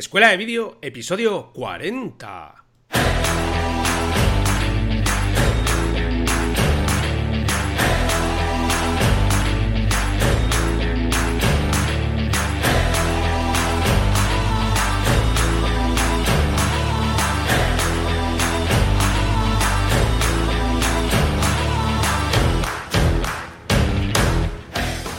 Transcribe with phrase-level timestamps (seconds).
[0.00, 2.69] Escuela de Vídeo, episodio 40.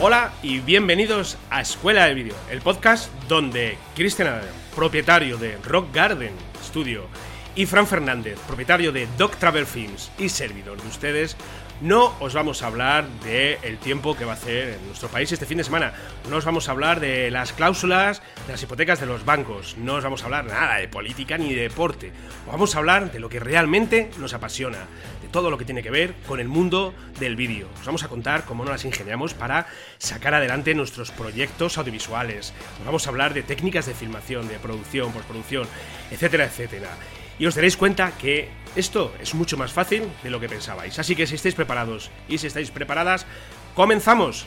[0.04, 4.44] Hola y bienvenidos a Escuela de Vídeo, el podcast donde Cristian Adam,
[4.74, 7.06] propietario de Rock Garden Studio,
[7.54, 11.36] y Fran Fernández, propietario de Dog Travel Films y servidor de ustedes,
[11.82, 15.46] no os vamos a hablar del tiempo que va a hacer en nuestro país este
[15.46, 15.92] fin de semana.
[16.30, 19.76] No os vamos a hablar de las cláusulas de las hipotecas de los bancos.
[19.78, 22.12] No os vamos a hablar nada de política ni de deporte.
[22.46, 24.78] Os vamos a hablar de lo que realmente nos apasiona,
[25.21, 27.68] de todo lo que tiene que ver con el mundo del vídeo.
[27.80, 29.66] Os vamos a contar cómo nos las ingeniamos para
[29.98, 32.52] sacar adelante nuestros proyectos audiovisuales.
[32.78, 35.66] Os vamos a hablar de técnicas de filmación, de producción, postproducción,
[36.10, 36.90] etcétera, etcétera
[37.38, 40.98] y os daréis cuenta que esto es mucho más fácil de lo que pensabais.
[40.98, 43.26] Así que si estáis preparados y si estáis preparadas,
[43.74, 44.46] comenzamos.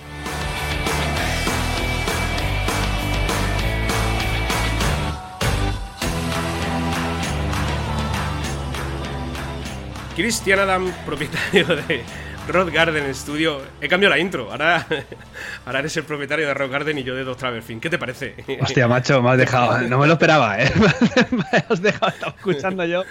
[10.15, 12.01] Cristian Adam, propietario de
[12.47, 13.61] Rod Garden Studio.
[13.81, 14.49] He cambiado la intro.
[14.49, 14.87] Ahora,
[15.65, 17.81] ahora eres el propietario de Rod Garden y yo de Dos Traverfin.
[17.81, 18.33] ¿Qué te parece?
[18.61, 19.77] Hostia, macho, me has dejado.
[19.89, 20.71] No me lo esperaba, ¿eh?
[21.31, 23.03] me has dejado, estaba escuchando yo.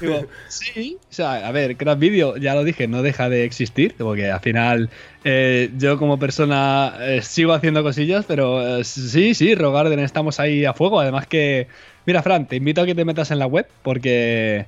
[0.00, 0.98] Digo, sí.
[1.00, 3.96] O sea, a ver, Craft Video, ya lo dije, no deja de existir.
[3.98, 4.88] Porque al final
[5.24, 10.38] eh, yo como persona eh, sigo haciendo cosillas, pero eh, sí, sí, Rod Garden estamos
[10.38, 11.00] ahí a fuego.
[11.00, 11.66] Además que.
[12.06, 14.66] Mira, Fran, te invito a que te metas en la web porque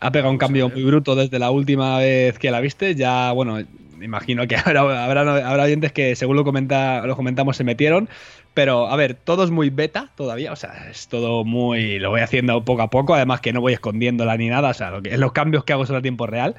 [0.00, 2.94] ha pegado un cambio muy bruto desde la última vez que la viste.
[2.94, 3.58] Ya, bueno,
[4.02, 8.08] imagino que habrá, habrá, oyentes que, según lo, comenta, lo comentamos, se metieron.
[8.52, 10.52] Pero, a ver, todo es muy beta todavía.
[10.52, 12.00] O sea, es todo muy.
[12.00, 13.14] Lo voy haciendo poco a poco.
[13.14, 14.70] Además, que no voy escondiéndola ni nada.
[14.70, 16.56] O sea, lo que, los cambios que hago son a tiempo real.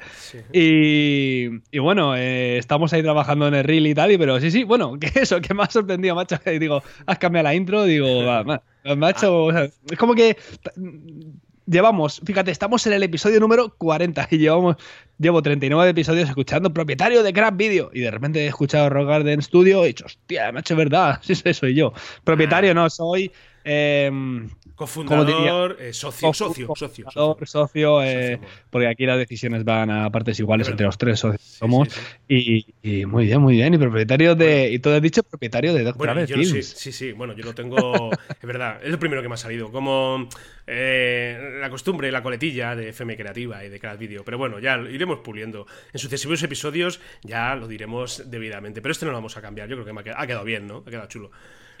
[0.52, 4.10] Y, y, bueno, eh, estamos ahí trabajando en el reel y tal.
[4.10, 6.38] Y, pero sí, sí, bueno, que eso, que me ha sorprendido, macho.
[6.58, 7.84] Digo, has cambiado la intro.
[7.84, 8.62] Digo, va,
[8.96, 9.44] macho.
[9.44, 10.38] O sea, es como que
[11.66, 14.76] llevamos, fíjate, estamos en el episodio número 40 y llevamos,
[15.18, 19.42] llevo 39 episodios escuchando propietario de Craft Video y de repente he escuchado Rock Garden
[19.42, 21.92] Studio y he dicho, hostia, me ha hecho verdad, sí, soy yo.
[22.24, 23.32] Propietario no, soy
[23.64, 24.10] eh,
[24.74, 28.40] Cofundador, eh, socio, socio, socio, socio, socio, eh,
[28.70, 31.88] porque aquí las decisiones van a partes iguales entre los tres socios somos.
[32.26, 32.64] Y,
[33.06, 33.74] muy bien, muy bien.
[33.74, 34.72] Y propietario de.
[34.72, 37.12] y todo has dicho propietario de Doctor bueno, sí, sí, sí.
[37.12, 38.10] Bueno, yo lo tengo.
[38.12, 39.70] es verdad, es lo primero que me ha salido.
[39.70, 40.28] Como
[40.74, 44.24] eh, la costumbre, la coletilla de FM Creativa y de cada vídeo.
[44.24, 45.66] Pero bueno, ya lo iremos puliendo.
[45.92, 48.80] En sucesivos episodios ya lo diremos debidamente.
[48.80, 49.68] Pero este no lo vamos a cambiar.
[49.68, 50.78] Yo creo que ha quedado bien, ¿no?
[50.86, 51.30] Ha quedado chulo.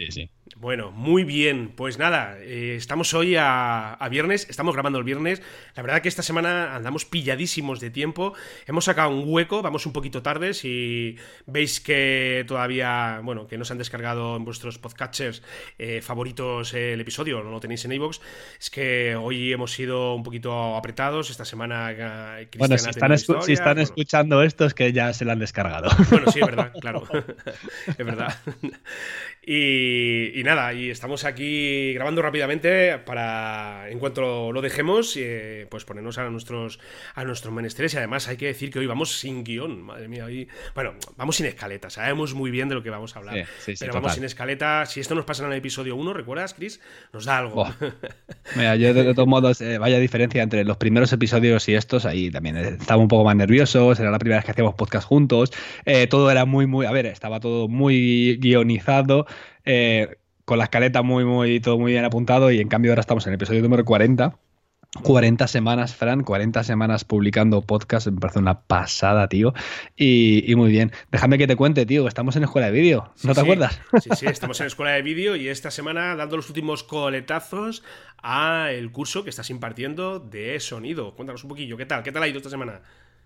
[0.06, 0.30] Sí, sí.
[0.56, 1.72] Bueno, muy bien.
[1.74, 5.42] Pues nada, eh, estamos hoy a, viernes, estamos grabando el viernes.
[5.74, 8.34] La verdad que esta semana andamos pilladísimos de tiempo.
[8.66, 10.54] Hemos sacado un hueco, vamos un poquito tarde.
[10.54, 15.42] Si veis que todavía, bueno, que no se han descargado en vuestros podcatchers
[15.78, 18.20] eh, favoritos el episodio, no lo tenéis en iVoox,
[18.60, 21.30] es que hoy hemos sido un poquito apretados.
[21.30, 25.32] Esta semana, eh, bueno, si están, si están escuchando esto, es que ya se lo
[25.32, 25.88] han descargado.
[26.10, 27.04] Bueno, sí, es verdad, claro.
[27.86, 28.36] es verdad.
[29.44, 29.91] Y,
[30.44, 36.28] nada, y estamos aquí grabando rápidamente para, en cuanto lo dejemos, eh, pues ponernos a
[36.28, 36.78] nuestros,
[37.14, 37.94] a nuestros menesteres.
[37.94, 40.24] Y además hay que decir que hoy vamos sin guion, madre mía.
[40.24, 43.46] Hoy, bueno, vamos sin escaleta, sabemos muy bien de lo que vamos a hablar.
[43.78, 44.86] pero vamos sin escaleta.
[44.86, 46.80] Si esto nos pasa en el episodio 1, ¿recuerdas, Chris?
[47.12, 47.66] Nos da algo.
[48.56, 52.04] Mira, yo de, todos modos, eh, vaya diferencia entre los primeros episodios y estos.
[52.04, 55.52] Ahí también estaba un poco más nerviosos, era la primera vez que hacíamos podcast juntos.
[55.84, 59.26] Eh, todo era muy, muy, a ver, estaba todo muy guionizado.
[59.64, 63.26] Eh, con la escaleta muy, muy, todo muy bien apuntado y en cambio ahora estamos
[63.26, 64.36] en el episodio número 40.
[65.00, 69.54] 40 semanas, Fran, 40 semanas publicando podcast, me parece una pasada, tío.
[69.96, 70.92] Y, muy bien.
[71.10, 73.80] Déjame que te cuente, tío, estamos en escuela de vídeo, ¿no te acuerdas?
[74.02, 77.82] Sí, sí, estamos en escuela de vídeo y esta semana dando los últimos coletazos
[78.22, 81.14] a el curso que estás impartiendo de sonido.
[81.14, 82.02] Cuéntanos un poquillo, ¿qué tal?
[82.02, 82.82] ¿Qué tal ha ido esta semana?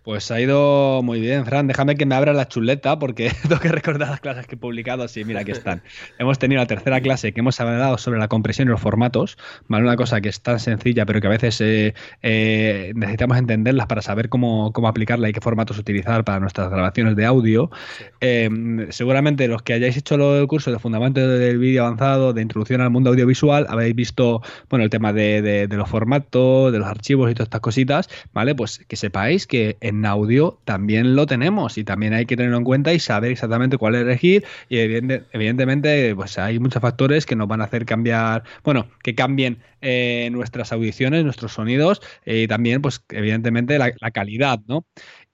[0.07, 1.67] Pues ha ido muy bien, Fran.
[1.67, 5.09] Déjame que me abra la chuleta porque tengo que recordar las clases que he publicado.
[5.09, 5.83] Sí, mira, aquí están.
[6.21, 9.37] hemos tenido la tercera clase que hemos hablado sobre la compresión y los formatos.
[9.67, 9.83] ¿vale?
[9.83, 14.01] Una cosa que es tan sencilla, pero que a veces eh, eh, necesitamos entenderlas para
[14.01, 17.73] saber cómo, cómo, aplicarla y qué formatos utilizar para nuestras grabaciones de audio.
[18.21, 18.49] Eh,
[18.91, 22.91] seguramente los que hayáis hecho el curso de Fundamentos del Vídeo Avanzado, de Introducción al
[22.91, 27.35] Mundo Audiovisual, habéis visto bueno, el tema de, de los formatos, de los archivos y
[27.35, 28.09] todas estas cositas.
[28.33, 28.55] ¿Vale?
[28.55, 32.59] Pues que sepáis que en en audio también lo tenemos y también hay que tenerlo
[32.59, 37.49] en cuenta y saber exactamente cuál elegir y evidentemente pues hay muchos factores que nos
[37.49, 43.03] van a hacer cambiar, bueno, que cambien eh, nuestras audiciones, nuestros sonidos y también pues
[43.11, 44.87] evidentemente la, la calidad, ¿no?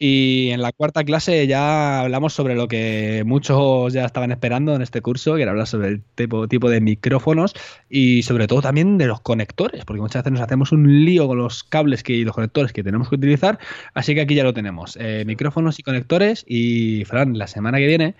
[0.04, 4.82] Y en la cuarta clase ya hablamos sobre lo que muchos ya estaban esperando en
[4.82, 7.54] este curso, que era hablar sobre el tipo, tipo de micrófonos
[7.88, 11.38] y sobre todo también de los conectores, porque muchas veces nos hacemos un lío con
[11.38, 13.60] los cables que, y los conectores que tenemos que utilizar.
[13.94, 14.98] Así que aquí ya lo tenemos.
[15.00, 16.44] Eh, micrófonos y conectores.
[16.48, 18.16] Y Fran, la semana que viene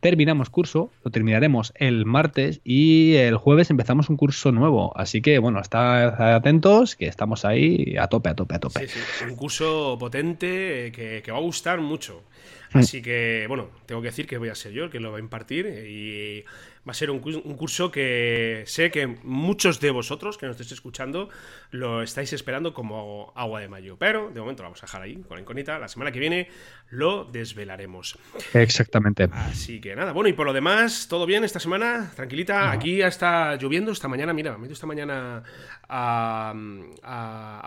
[0.00, 4.96] terminamos curso, lo terminaremos el martes y el jueves empezamos un curso nuevo.
[4.96, 8.86] Así que, bueno, está atentos, que estamos ahí a tope, a tope, a tope.
[8.88, 9.24] Sí, sí.
[9.24, 12.22] Un curso potente que, que va a gustar mucho.
[12.72, 12.78] Mm.
[12.78, 15.18] Así que, bueno, tengo que decir que voy a ser yo el que lo va
[15.18, 16.44] a impartir y
[16.86, 21.28] va a ser un, curso que sé que muchos de vosotros que nos estéis escuchando
[21.72, 23.96] lo estáis esperando como agua de mayo.
[23.98, 25.80] Pero de momento lo vamos a dejar ahí con la incógnita.
[25.80, 26.48] La semana que viene
[26.90, 28.18] lo desvelaremos.
[28.54, 29.28] Exactamente.
[29.32, 32.70] Así que nada, bueno, y por lo demás, todo bien esta semana, tranquilita.
[32.70, 34.32] Aquí ya está lloviendo esta mañana.
[34.32, 35.42] Mira, me he ido esta mañana
[35.88, 36.54] a,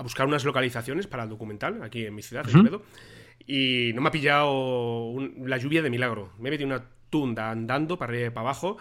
[0.01, 2.83] buscar unas localizaciones para el documental aquí en mi ciudad, en Toledo.
[3.45, 5.13] Y no me ha pillado
[5.44, 6.31] la lluvia de milagro.
[6.39, 8.77] Me he metido una tunda andando para arriba y para abajo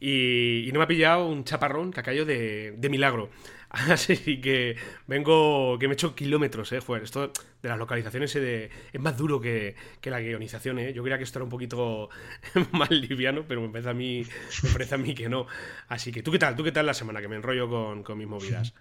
[0.00, 3.30] y, no me ha pillado un chaparrón que caído de, milagro.
[3.70, 4.74] Así que
[5.06, 7.30] vengo, que me he hecho kilómetros, eh, Esto
[7.62, 10.92] de las localizaciones eh, es más duro que, la guionización, eh.
[10.92, 12.08] Yo creía que esto era un poquito
[12.72, 14.24] más liviano, pero me parece a mí,
[14.64, 15.46] me parece a mí que no.
[15.88, 16.56] Así que, ¿tú qué tal?
[16.56, 17.20] ¿Tú qué tal la semana?
[17.20, 17.68] Que me enrollo
[18.02, 18.74] con, mis movidas.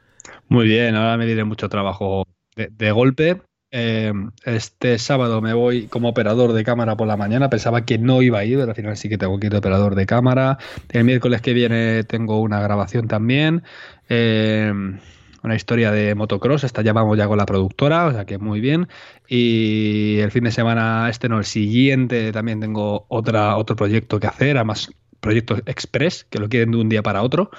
[0.48, 2.26] Muy bien, ahora me diré mucho trabajo
[2.56, 4.12] de golpe, eh,
[4.46, 7.50] este sábado me voy como operador de cámara por la mañana.
[7.50, 9.60] Pensaba que no iba a ir, pero al final sí que tengo que ir de
[9.60, 10.58] operador de cámara.
[10.90, 13.64] El miércoles que viene tengo una grabación también.
[14.10, 14.74] Eh,
[15.44, 16.64] una historia de motocross.
[16.64, 18.88] Esta ya vamos ya con la productora, o sea que muy bien.
[19.28, 24.28] Y el fin de semana, este no, el siguiente también tengo otra, otro proyecto que
[24.28, 24.58] hacer.
[24.58, 27.52] Además, proyecto express, que lo quieren de un día para otro.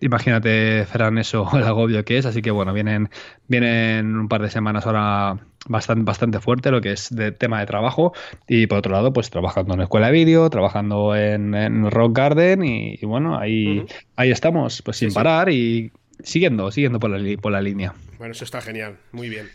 [0.00, 2.26] Imagínate, Ferran, eso, el agobio que es.
[2.26, 3.10] Así que bueno, vienen,
[3.48, 7.66] vienen un par de semanas ahora bastante, bastante fuerte lo que es de tema de
[7.66, 8.12] trabajo.
[8.48, 12.98] Y por otro lado, pues trabajando en escuela de vídeo, trabajando en, Rock Garden y,
[13.02, 13.84] bueno, ahí,
[14.16, 17.94] ahí estamos, pues sin parar y siguiendo, siguiendo por la, por la línea.
[18.18, 19.48] Bueno, eso está genial, muy bien.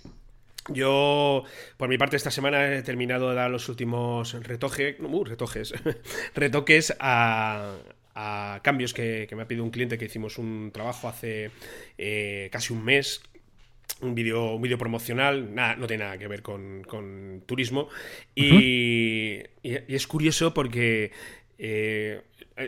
[0.69, 1.43] Yo,
[1.77, 5.73] por mi parte, esta semana he terminado de dar los últimos retoje, uh, retojes,
[6.35, 7.77] retoques a,
[8.63, 11.51] cambios que, me ha pedido un cliente que hicimos un trabajo hace
[11.97, 13.21] eh, casi un mes.
[14.01, 17.89] Un vídeo un video promocional, nada, no tiene nada que ver con, turismo.
[18.35, 21.11] Y, es curioso porque
[21.57, 22.21] eh,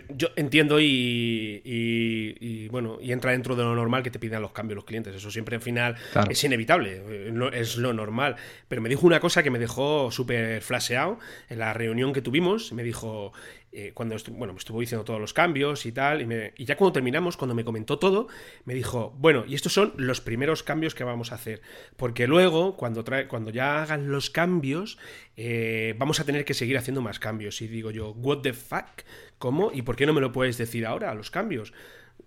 [0.09, 4.75] yo entiendo y, bueno y entra dentro de lo normal que te pidan los cambios
[4.75, 5.15] los clientes.
[5.15, 5.95] Eso siempre al final
[6.29, 8.35] es inevitable eh, es lo normal.
[8.67, 11.19] Pero me dijo una cosa que me dejó súper flasheado
[11.49, 12.71] en la reunión que tuvimos.
[12.73, 13.33] Me dijo
[13.71, 16.21] eh, cuando bueno, me estuvo diciendo todos los cambios y tal,
[16.57, 18.27] y, ya cuando terminamos, cuando me comentó todo,
[18.65, 21.61] me dijo, bueno, y estos son los primeros cambios que vamos a hacer,
[21.95, 24.97] porque luego, cuando, cuando ya hagan los cambios,
[25.37, 27.61] eh, vamos a tener que seguir haciendo más cambios.
[27.61, 29.03] Y digo yo, what the fuck,
[29.37, 29.71] ¿cómo?
[29.73, 31.73] ¿Y por qué no me lo puedes decir ahora, los cambios?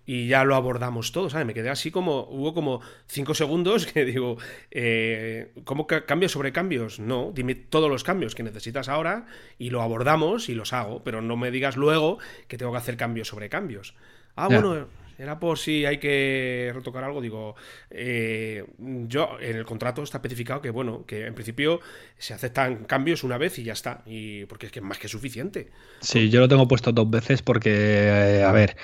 [0.05, 1.47] Y ya lo abordamos todo, ¿sabes?
[1.47, 4.37] Me quedé así como, hubo como cinco segundos que digo,
[4.71, 6.99] eh, ¿cómo cambios sobre cambios?
[6.99, 9.25] No, dime todos los cambios que necesitas ahora
[9.57, 12.97] y lo abordamos y los hago, pero no me digas luego que tengo que hacer
[12.97, 13.95] cambios sobre cambios.
[14.35, 14.87] Ah, bueno,
[15.17, 17.21] era por si hay que retocar algo.
[17.21, 17.55] Digo,
[17.89, 21.79] eh, yo en el contrato está especificado que, bueno, que en principio
[22.17, 24.01] se aceptan cambios una vez y ya está.
[24.05, 25.69] Y porque es que es más que suficiente.
[26.01, 28.75] Sí, yo lo tengo puesto dos veces porque, eh, a ver,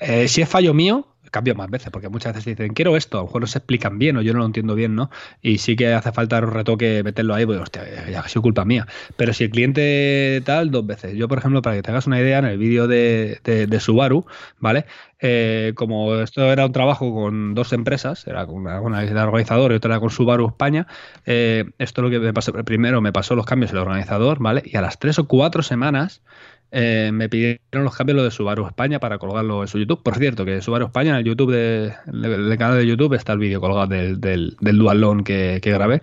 [0.00, 3.20] eh, si es fallo mío, cambio más veces, porque muchas veces dicen, quiero esto, a
[3.20, 5.10] lo mejor no se explican bien o yo no lo entiendo bien, ¿no?
[5.42, 8.64] Y sí que hace falta un retoque, meterlo ahí, pues hostia, ya ha sido culpa
[8.64, 8.86] mía.
[9.16, 11.14] Pero si el cliente tal, dos veces.
[11.14, 14.26] Yo, por ejemplo, para que te hagas una idea, en el vídeo de, de, Subaru,
[14.58, 14.86] ¿vale?
[15.20, 19.76] Eh, como esto era un trabajo con dos empresas, era con una, una organizador y
[19.76, 20.86] otra era con Subaru España,
[21.26, 22.52] eh, esto es lo que me pasó.
[22.52, 24.62] Primero me pasó los cambios el organizador, ¿vale?
[24.64, 26.22] Y a las tres o cuatro semanas
[26.70, 30.02] eh, me pidieron los cambios lo de Subaru España para colgarlo en su YouTube.
[30.02, 33.38] Por cierto, que Subaru España en el YouTube de, el canal de YouTube está el
[33.38, 36.02] vídeo colgado del, del, Dual Loan que, grabé.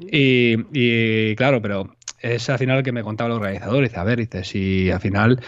[0.00, 3.82] y, claro, pero es al final lo que me contaba el organizador.
[3.82, 5.40] Dice, a ver, dice, si al final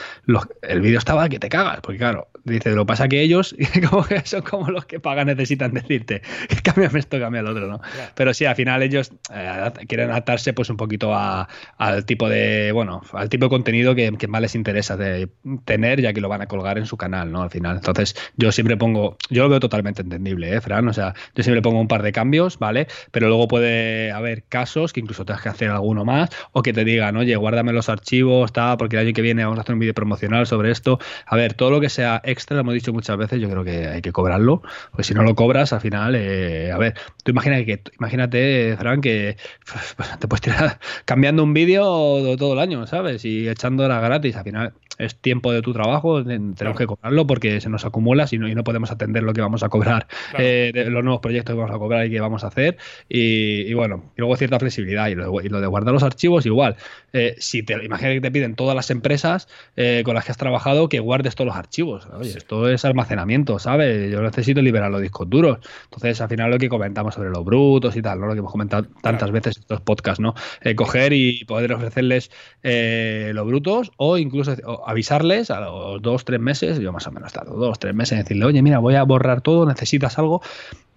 [0.62, 3.56] el vídeo estaba que te cagas, porque claro, dice, lo pasa que ellos,
[3.90, 6.20] como que son como los que pagan, necesitan decirte,
[6.62, 7.80] cámbiame esto, cambia lo otro, ¿no?
[8.14, 13.00] Pero sí, al final ellos eh, quieren adaptarse pues un poquito al tipo de, bueno,
[13.12, 15.28] al tipo de contenido que, más les interesa de
[15.64, 17.42] tener, ya que lo van a colgar en su canal, ¿no?
[17.42, 17.76] Al final.
[17.76, 20.88] Entonces, yo siempre pongo, yo lo veo totalmente entendible, ¿eh, Fran?
[20.88, 22.86] O sea, yo siempre pongo un par de cambios, ¿vale?
[23.12, 26.84] Pero luego puede haber casos que incluso tengas que hacer alguno más o que te
[26.84, 29.78] digan, oye, guárdame los archivos, está, porque el año que viene vamos a hacer un
[29.78, 30.98] vídeo promocional sobre esto.
[31.24, 33.86] A ver, todo lo que sea extra, lo hemos dicho muchas veces, yo creo que
[33.86, 37.64] hay que cobrarlo, porque si no lo cobras, al final, eh, a ver, tú imagina
[37.64, 39.36] que, imagínate, Fran, que
[39.96, 43.24] pues, te puedes tirar cambiando un vídeo todo el año, ¿sabes?
[43.24, 47.60] Y echando horas gratis, al final es tiempo de tu trabajo, tenemos que cobrarlo porque
[47.60, 50.06] se nos acumula y no, y no podemos atender lo que vamos a cobrar,
[50.38, 52.78] eh, de los nuevos proyectos que vamos a cobrar y que vamos a hacer.
[53.08, 56.76] Y, bueno, y luego cierta flexibilidad y lo, de guardar los archivos igual.
[57.12, 60.36] Eh, si te imaginas que te piden todas las empresas eh, con las que has
[60.36, 62.06] trabajado que guardes todos los archivos.
[62.18, 64.10] Oye, esto es almacenamiento, ¿sabes?
[64.10, 65.58] Yo necesito liberar los discos duros.
[65.84, 68.26] Entonces, al final lo que comentamos sobre los brutos y tal, ¿no?
[68.26, 70.34] Lo que hemos comentado tantas veces en estos podcasts, ¿no?
[70.74, 72.30] coger y poder ofrecerles
[72.62, 74.54] los brutos o incluso
[74.86, 78.46] avisarles a los dos, tres meses, yo más o menos estado dos, tres meses, decirle,
[78.46, 80.42] oye, mira, voy a borrar todo, necesitas algo.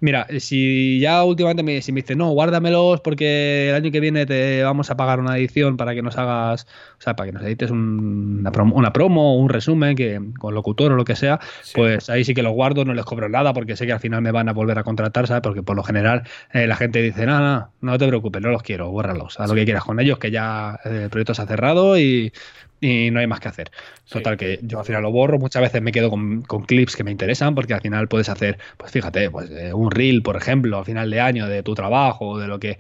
[0.01, 4.25] Mira, si ya últimamente me, si me dice, no, guárdamelos porque el año que viene
[4.25, 7.44] te vamos a pagar una edición para que nos hagas, o sea, para que nos
[7.44, 11.39] edites una, promo, una promo o un resumen que con locutor o lo que sea,
[11.75, 14.22] pues ahí sí que los guardo, no les cobro nada porque sé que al final
[14.22, 15.41] me van a volver a contratar, ¿sabes?
[15.41, 18.63] Porque por lo general eh, la gente dice, no, no, no te preocupes, no los
[18.63, 21.46] quiero, bórralos, haz lo que quieras con ellos, que ya eh, el proyecto se ha
[21.46, 22.32] cerrado y
[22.81, 23.71] y no hay más que hacer.
[24.07, 27.12] Total, que yo al final lo borro, muchas veces me quedo con, clips que me
[27.12, 30.86] interesan porque al final puedes hacer, pues fíjate, pues eh, un reel, por ejemplo, al
[30.86, 32.79] final de año de tu trabajo, de lo que...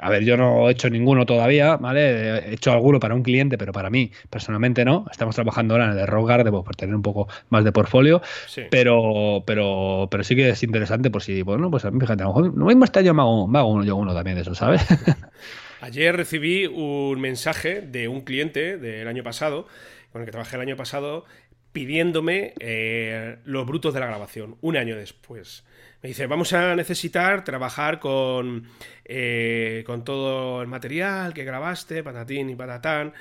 [0.00, 2.50] A ver, yo no he hecho ninguno todavía, ¿vale?
[2.50, 5.06] He hecho alguno para un cliente, pero para mí personalmente no.
[5.10, 7.72] Estamos trabajando ahora en el de Rock Garden pues, por tener un poco más de
[7.72, 8.22] portfolio,
[8.70, 12.56] pero, pero, pero sí que es interesante por si, bueno, pues fíjate, a lo mejor
[12.56, 14.82] no mismo este año me hago, me hago uno, yo uno también de eso, ¿sabes?
[15.82, 19.66] Ayer recibí un mensaje de un cliente del año pasado,
[20.12, 21.24] con el que trabajé el año pasado,
[21.72, 25.64] pidiéndome eh, los brutos de la grabación, un año después.
[26.00, 28.68] Me dice, vamos a necesitar trabajar con,
[29.04, 33.12] eh, con todo el material que grabaste, patatín y patatán.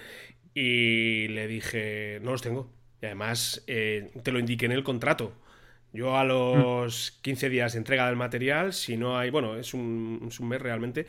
[0.54, 2.70] Y le dije, no los tengo.
[3.02, 5.34] Y además eh, te lo indiqué en el contrato.
[5.94, 10.26] Yo a los 15 días de entrega del material, si no hay, bueno, es un,
[10.28, 11.06] es un mes realmente,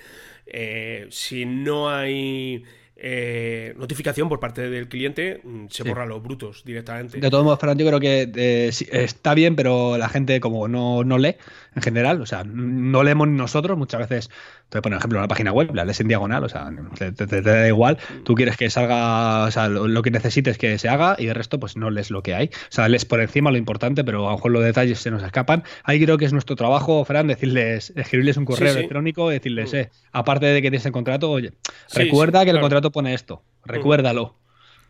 [0.46, 2.64] eh, si no hay
[2.96, 7.18] eh, notificación por parte del cliente, mm, se borran los brutos directamente.
[7.18, 11.02] De todos modos, Fernando, yo creo que eh, está bien, pero la gente como no,
[11.02, 11.36] no lee
[11.74, 14.30] en general, o sea, no leemos nosotros, muchas veces
[14.68, 17.68] te poner ejemplo en la página web, la lees en diagonal, o sea, te, da
[17.68, 21.34] igual, tú quieres que salga, o sea, lo, que necesites que se haga y el
[21.34, 22.46] resto pues no lees lo que hay.
[22.46, 25.22] O sea, lees por encima lo importante, pero a lo mejor los detalles se nos
[25.22, 25.64] escapan.
[25.84, 29.76] Ahí creo que es nuestro trabajo, Fran, decirles, escribirles un correo electrónico, decirles, mm.
[29.76, 31.52] eh, aparte de que tienes el contrato, oye,
[31.94, 33.68] recuerda que el contrato pone esto, mm.
[33.68, 34.41] recuérdalo.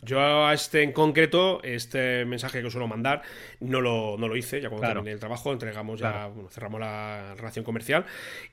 [0.04, 3.22] Yo a este en concreto, este mensaje que os suelo mandar,
[3.60, 7.64] no lo, no lo hice, ya cuando terminé el trabajo, entregamos ya, cerramos la relación
[7.64, 8.04] comercial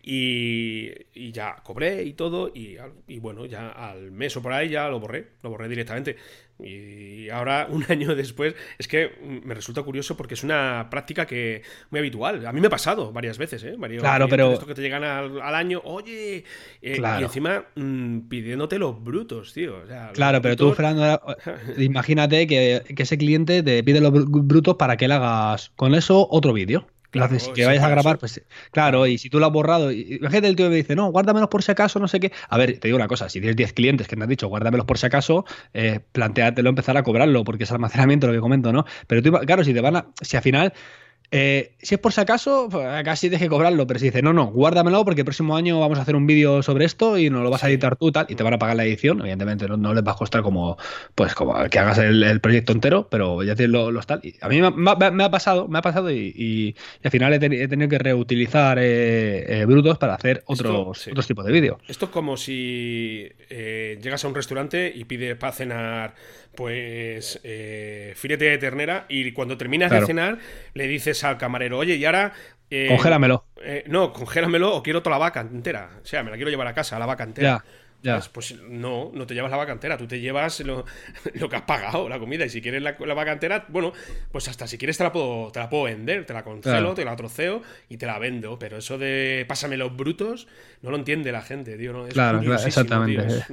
[0.03, 2.77] y, ya cobré y todo, y,
[3.08, 6.18] y, bueno, ya al mes o por ahí ya lo borré, lo borré directamente.
[6.63, 11.62] Y ahora, un año después, es que me resulta curioso porque es una práctica que
[11.89, 12.46] muy habitual.
[12.46, 13.75] A mí me ha pasado varias veces, ¿eh?
[14.00, 14.54] claro, pero.
[14.54, 16.44] Esto que te llegan al, año, oye,
[16.82, 19.84] eh, y encima mm, pidiéndote los brutos, tío.
[20.13, 21.22] claro, pero tú, Fernando,
[21.78, 26.28] imagínate que, que, ese cliente te pide los brutos para que le hagas con eso
[26.30, 26.88] otro vídeo.
[27.12, 30.48] Claro, que vayas a grabar, pues claro, y si tú lo has borrado, y, imagínate
[30.48, 32.32] el tío me dice, no, guárdamelos por si acaso, no sé qué.
[32.50, 34.86] A ver, te digo una cosa, si tienes 10 clientes que te han dicho, guárdamelos
[34.86, 38.86] por si acaso, eh, planteátelo empezar a cobrarlo, porque es almacenamiento lo que comento, ¿no?
[39.08, 40.74] Pero tú, claro, si te van a, si al final
[41.31, 44.47] eh, si es por si acaso, pues, casi deje cobrarlo, pero si dice, no, no,
[44.47, 47.51] guárdamelo porque el próximo año vamos a hacer un vídeo sobre esto y nos lo
[47.51, 50.03] vas a editar tú tal, y te van a pagar la edición, evidentemente no, les
[50.03, 50.77] va a costar como
[51.13, 54.21] pues como que hagas el, proyecto entero, pero ya tienes los, tal.
[54.23, 57.99] Y a mí me, ha pasado, me ha pasado y, al final he, tenido que
[57.99, 61.77] reutilizar eh, eh, brutos para hacer otros, otros tipos de vídeos.
[61.88, 66.15] Esto es como si llegas a un restaurante y pides para cenar
[66.60, 70.39] pues eh, filete de ternera y cuando terminas de cenar
[70.74, 72.34] le dices al camarero, oye, y ahora...
[72.70, 73.46] Eh, congélamelo.
[73.63, 75.89] Eh, no, congélamelo o quiero toda la vaca entera.
[76.04, 77.63] O sea, me la quiero llevar a casa, la vaca entera.
[78.32, 80.86] Pues no, no te llevas la vacantera, tú te llevas lo,
[81.50, 82.46] que has pagado, la comida.
[82.46, 83.94] Y si quieres la, vacantera, bueno,
[84.32, 87.04] pues hasta si quieres te la puedo, te la puedo vender, te la congelo, te
[87.04, 88.58] la troceo y te la vendo.
[88.58, 90.48] Pero eso de pásame los brutos,
[90.82, 91.94] no lo entiende la gente, tío.
[91.94, 92.08] ¿no?
[92.08, 93.25] claro, exactamente.
[93.25, 93.44] Es,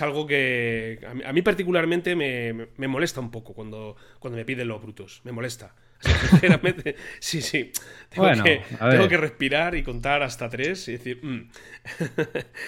[0.00, 4.82] algo que a mí, particularmente me, me, molesta un poco cuando, cuando me piden los
[4.82, 5.20] brutos.
[5.24, 5.74] Me molesta.
[6.30, 7.72] Sinceramente, sí, sí.
[8.08, 11.20] Tengo, que, tengo, que, respirar y contar hasta tres y decir.
[11.22, 11.50] Mm".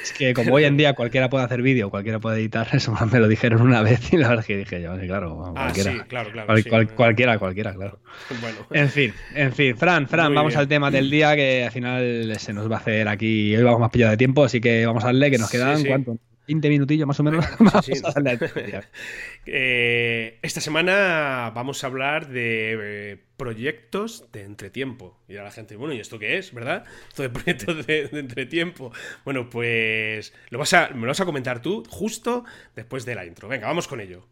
[0.03, 3.19] Es que como hoy en día cualquiera puede hacer vídeo, cualquiera puede editar, eso me
[3.19, 5.93] lo dijeron una vez y la verdad es que dije yo, sí, claro, ah, cualquiera.
[5.93, 6.47] sí, claro, claro,
[6.95, 8.01] cualquiera, cualquiera, claro.
[8.41, 8.59] Bueno.
[8.71, 9.79] En fin, en fin.
[9.79, 13.09] Fran, Fran, vamos al tema del día que al final se nos va a hacer
[13.09, 13.57] aquí.
[13.57, 15.83] Hoy vamos más pillado de tiempo, así que vamos a darle que nos quedan.
[15.85, 16.19] ¿Cuánto?
[16.47, 17.45] 20 minutillos más o menos.
[19.45, 25.19] Eh, esta semana vamos a hablar de eh, proyectos de entretiempo.
[25.29, 26.55] Y a la gente, bueno, ¿y esto qué es?
[26.55, 26.85] ¿Verdad?
[27.09, 28.93] Esto de proyectos de, entretiempo.
[29.25, 32.45] Bueno, pues lo vas a, me lo vas a comentar tú justo
[32.77, 33.49] después de la intro.
[33.49, 34.29] Venga, vamos con ello.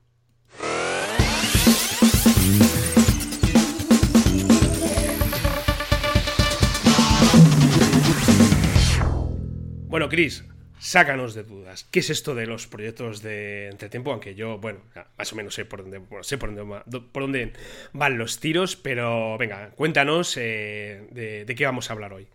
[9.88, 10.44] Bueno, Chris,
[10.80, 11.86] Sácanos de dudas.
[11.90, 14.12] ¿Qué es esto de los proyectos de entretiempo?
[14.12, 14.80] Aunque yo, bueno,
[15.18, 17.52] más o menos sé por dónde, sé por dónde, por dónde
[17.92, 22.28] van los tiros, pero venga, cuéntanos eh, de, qué vamos a hablar hoy.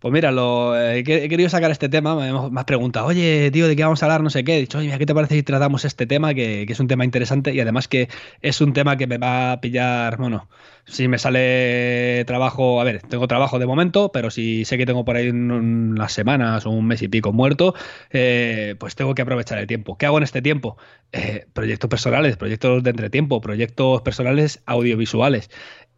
[0.00, 3.74] Pues mira, lo, eh, he querido sacar este tema, me, has preguntado, oye, tío, ¿de
[3.74, 4.22] qué vamos a hablar?
[4.22, 4.56] No sé qué.
[4.56, 6.34] He dicho, oye, ¿qué te parece si tratamos este tema?
[6.34, 8.08] Que, que, es un tema interesante y además que
[8.40, 10.48] es un tema que me va a pillar, bueno,
[10.88, 15.04] si me sale trabajo, a ver, tengo trabajo de momento, pero si sé que tengo
[15.04, 17.74] por ahí unas semanas o un mes y pico muerto,
[18.10, 19.98] eh, pues tengo que aprovechar el tiempo.
[19.98, 20.78] ¿Qué hago en este tiempo?
[21.12, 25.50] Eh, proyectos personales, proyectos de entretiempo, proyectos personales audiovisuales.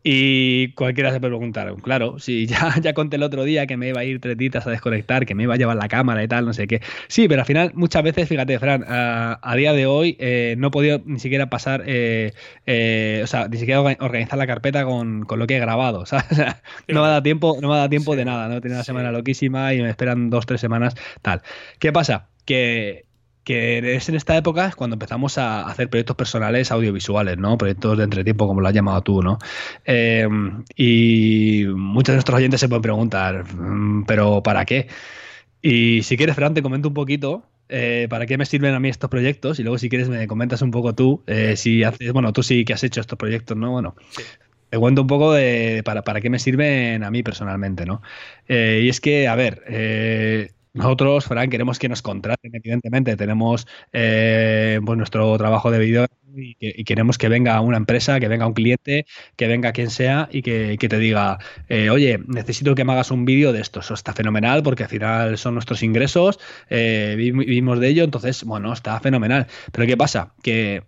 [0.02, 3.88] Y cualquiera se puede preguntar, claro, si ya, ya conté el otro día que me
[3.88, 6.28] iba a ir tres días a desconectar, que me iba a llevar la cámara y
[6.28, 6.80] tal, no sé qué.
[7.08, 10.70] Sí, pero al final, muchas veces, fíjate, Fran, a, día de hoy eh, no he
[10.70, 12.32] podido ni siquiera pasar, eh,
[12.66, 16.38] eh, o sea, ni siquiera organizar la carpeta con, lo que he grabado, ¿sabes?
[16.88, 18.60] no me ha dado tiempo, no me ha dado tiempo de nada, ¿no?
[18.60, 21.42] Tenía una semana loquísima y me esperan dos, tres semanas, tal.
[21.78, 22.28] ¿Qué pasa?
[22.46, 23.04] Que
[23.50, 27.58] que es en esta época cuando empezamos a hacer proyectos personales audiovisuales, ¿no?
[27.58, 29.38] Proyectos de entretiempo, como lo has llamado tú, ¿no?
[29.84, 34.86] Em, y muchos de nuestros oyentes se pueden preguntar, mm, ¿pero para qué?
[35.62, 38.88] Y si quieres, Fran, te comento un poquito eh, para qué me sirven a mí
[38.88, 42.32] estos proyectos y luego si quieres me comentas un poco tú, eh, si haces, bueno,
[42.32, 43.72] tú sí que has hecho estos proyectos, ¿no?
[43.72, 43.96] Bueno,
[44.70, 48.00] te cuento un poco de para, para qué me sirven a mí personalmente, ¿no?
[48.48, 49.64] Eh, y es que, a ver,
[50.72, 53.16] nosotros, Fran, queremos que nos contraten, evidentemente.
[53.16, 58.46] Tenemos eh, pues nuestro trabajo de vídeo y, queremos que venga una empresa, que venga
[58.46, 62.92] un cliente, que venga quien sea y que, te diga, eh, oye, necesito que me
[62.92, 63.80] hagas un vídeo de esto.
[63.80, 68.72] Eso está fenomenal porque al final son nuestros ingresos, eh, vivimos de ello, entonces, bueno,
[68.72, 69.46] está fenomenal.
[69.72, 70.34] Pero ¿qué pasa?
[70.42, 70.84] Que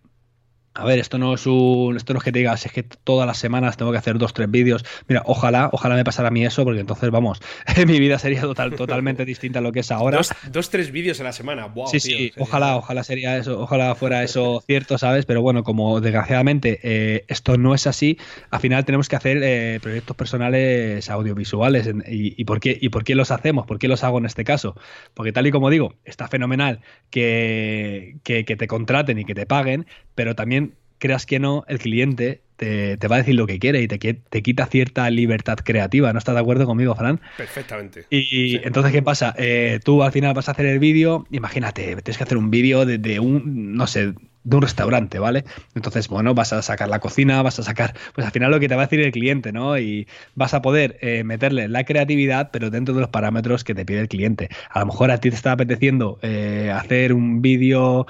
[0.75, 3.27] a ver, esto no es un, esto no es que te digas, es que todas
[3.27, 4.85] las semanas tengo que hacer dos, tres vídeos.
[5.07, 7.41] Mira, ojalá, ojalá me pasara a mí eso, porque entonces, vamos,
[7.87, 10.17] mi vida sería total, totalmente distinta a lo que es ahora.
[10.17, 11.89] Dos, dos tres vídeos a la semana, wow.
[11.89, 15.27] Sí, sí, ojalá, ojalá sería eso, ojalá fuera eso cierto, ¿sabes?
[15.27, 18.19] Pero bueno, como desgraciadamente eh, esto no es así,
[18.51, 21.91] al final tenemos que hacer eh, proyectos personales audiovisuales.
[22.09, 23.67] Y, por qué, ¿Y por qué los hacemos?
[23.67, 24.75] ¿Por qué los hago en este caso?
[25.13, 26.81] Porque tal y como digo, está fenomenal
[27.11, 30.62] que, que te contraten y que te paguen, pero también
[31.03, 34.43] creas que no, el cliente te, va a decir lo que quiere y te, te,
[34.43, 36.13] quita cierta libertad creativa.
[36.13, 37.21] ¿No estás de acuerdo conmigo, Fran?
[37.37, 38.07] Perfectamente.
[38.09, 39.35] Y entonces, ¿qué pasa?
[39.37, 42.87] Eh, tú al final vas a hacer el vídeo, imagínate, tienes que hacer un vídeo
[42.87, 45.43] de, un, no sé, de un restaurante, ¿vale?
[45.75, 48.69] Entonces, bueno, vas a sacar la cocina, vas a sacar, pues al final lo que
[48.69, 49.77] te va a decir el cliente, ¿no?
[49.77, 53.85] Y vas a poder eh, meterle la creatividad, pero dentro de los parámetros que te
[53.85, 54.51] pide el cliente.
[54.71, 58.07] A lo mejor a ti te está apeteciendo eh, hacer un vídeo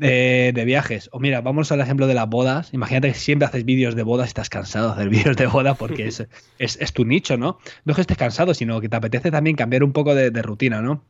[0.00, 1.08] eh, de viajes.
[1.12, 2.72] O mira, vamos al ejemplo de las bodas.
[2.72, 5.74] Imagínate que siempre haces vídeos de bodas y estás cansado de hacer vídeos de boda
[5.74, 6.26] porque es,
[6.58, 7.58] es, tu nicho, ¿no?
[7.84, 10.80] No es que estés cansado, sino que te apetece también cambiar un poco de, rutina,
[10.82, 11.02] ¿no?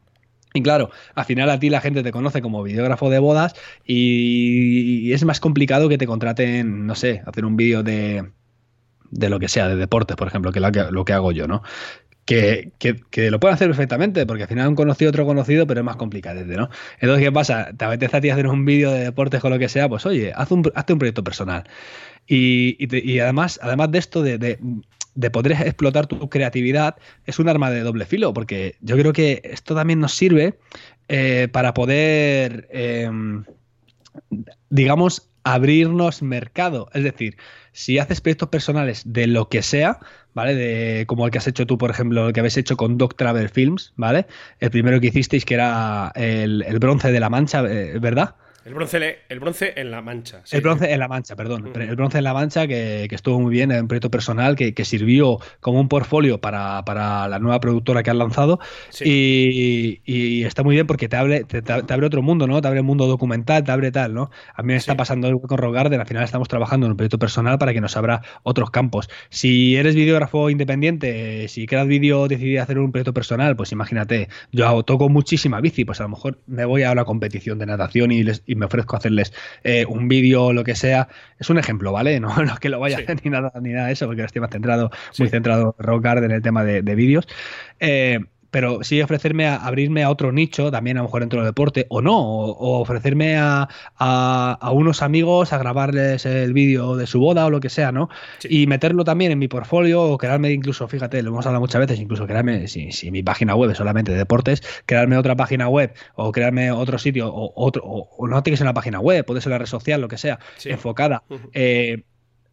[0.54, 5.12] Y claro, al final a ti la gente te conoce como videógrafo de bodas y,
[5.12, 8.30] es más complicado que te contraten, no sé, hacer un vídeo de,
[9.10, 11.46] de lo que sea, de deportes, por ejemplo, que lo, que lo que hago yo,
[11.46, 11.62] ¿no?
[12.28, 12.72] Que,
[13.10, 15.96] que, lo pueden hacer perfectamente, porque al final un conocido otro conocido, pero es más
[15.96, 16.68] complicado, ¿no?
[17.00, 17.70] Entonces, ¿qué pasa?
[17.74, 19.88] ¿Te apetece a ti hacer un vídeo de deportes con lo que sea?
[19.88, 21.64] Pues oye, haz un, hazte un proyecto personal.
[22.26, 27.70] Y, y, además, además de esto, de, de, poder explotar tu creatividad, es un arma
[27.70, 30.58] de doble filo, porque yo creo que esto también nos sirve
[31.08, 33.44] eh, para poder, em,
[34.68, 36.90] digamos, abrirnos mercado.
[36.92, 37.38] Es decir,
[37.78, 40.00] si haces proyectos personales de lo que sea,
[40.34, 40.56] ¿vale?
[40.56, 43.14] De, como el que has hecho tú, por ejemplo, el que habéis hecho con Doc
[43.14, 44.26] Travel Films, ¿vale?
[44.58, 48.34] El primero que hicisteis, que era el, el bronce de la mancha, eh, ¿verdad?
[48.68, 50.42] El bronce, el bronce en la mancha.
[50.50, 51.72] El bronce en la mancha, perdón.
[51.74, 55.38] El bronce en la mancha que, estuvo muy bien, en un proyecto personal que, sirvió
[55.60, 58.60] como un portfolio para, la nueva productora que han lanzado.
[59.02, 62.60] Y, está muy bien porque te abre, te, abre otro mundo, ¿no?
[62.60, 64.30] Te abre el mundo documental, te abre tal, ¿no?
[64.54, 67.18] A mí me está pasando con Rock Garden, al final estamos trabajando en un proyecto
[67.18, 69.08] personal para que nos abra otros campos.
[69.30, 74.82] Si eres videógrafo independiente, si creas vídeo, decidí hacer un proyecto personal, pues imagínate, yo
[74.82, 78.24] toco muchísima bici, pues a lo mejor me voy a una competición de natación y,
[78.24, 79.32] les, me ofrezco hacerles
[79.64, 81.08] eh, un vídeo o lo que sea.
[81.38, 82.18] Es un ejemplo, ¿vale?
[82.28, 84.40] No, no que lo vaya a hacer ni nada, ni nada de eso, porque estoy
[84.40, 87.26] más centrado, muy centrado Rock Garden en el tema de, de vídeos.
[87.80, 88.18] Eh,
[88.50, 91.86] pero sí ofrecerme a abrirme a otro nicho, también a lo mejor dentro del deporte,
[91.88, 97.46] o no, o, ofrecerme a, a, unos amigos a grabarles el vídeo de su boda
[97.46, 98.08] o lo que sea, ¿no?
[98.48, 102.00] Y meterlo también en mi portfolio o crearme incluso, fíjate, lo hemos hablado muchas veces,
[102.00, 105.94] incluso crearme, si, si mi página web es solamente de deportes, crearme otra página web
[106.14, 109.40] o crearme otro sitio o otro, o, no tiene que ser una página web, puede
[109.40, 111.22] ser una red social, lo que sea, enfocada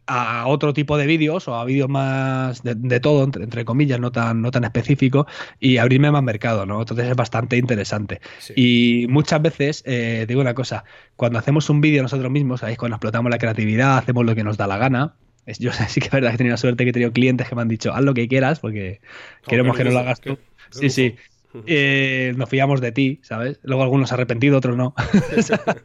[0.06, 4.40] a otro tipo de vídeos o a vídeos más de, todo, entre, comillas, no tan,
[4.40, 5.26] no tan específico,
[5.58, 6.80] y abrirme más mercado, ¿no?
[6.80, 8.20] Entonces es bastante interesante.
[8.54, 10.84] Y muchas veces, eh, digo una cosa,
[11.16, 14.56] cuando hacemos un vídeo nosotros mismos, ahí cuando explotamos la creatividad, hacemos lo que nos
[14.56, 15.14] da la gana,
[15.58, 17.62] yo sí que es verdad que he tenido suerte que he tenido clientes que me
[17.62, 19.00] han dicho, haz lo que quieras, porque
[19.44, 20.38] oh, queremos que no lo hagas tú.
[20.70, 21.16] Sí, sí.
[21.66, 23.60] Eh, nos fiamos de ti, ¿sabes?
[23.62, 24.94] Luego algunos arrepentido, otros no.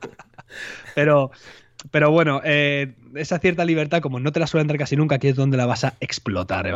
[0.96, 1.32] pero,
[1.92, 5.28] pero bueno, eh, esa cierta libertad, como no te la suelen dar casi nunca, aquí
[5.28, 6.72] es donde la vas a explotar,